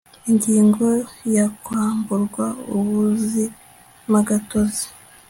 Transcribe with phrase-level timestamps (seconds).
[0.29, 0.87] Ingingo
[1.35, 4.85] ya Kwamburwa ubuzimagatozi